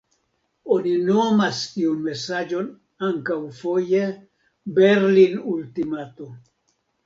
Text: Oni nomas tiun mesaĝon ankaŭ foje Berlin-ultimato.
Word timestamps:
Oni 0.75 0.93
nomas 1.09 1.59
tiun 1.73 1.99
mesaĝon 2.07 2.73
ankaŭ 3.11 3.37
foje 3.61 4.03
Berlin-ultimato. 4.81 6.35